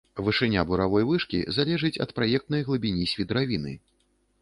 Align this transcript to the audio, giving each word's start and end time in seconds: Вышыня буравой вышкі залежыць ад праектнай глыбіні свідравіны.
Вышыня 0.27 0.61
буравой 0.69 1.03
вышкі 1.09 1.43
залежыць 1.59 1.93
ад 2.07 2.17
праектнай 2.19 2.61
глыбіні 2.71 3.09
свідравіны. 3.15 3.81